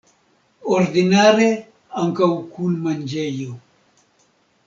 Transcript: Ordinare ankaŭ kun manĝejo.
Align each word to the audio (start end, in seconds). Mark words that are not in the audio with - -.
Ordinare 0.75 1.49
ankaŭ 2.03 2.29
kun 2.55 2.79
manĝejo. 2.87 3.53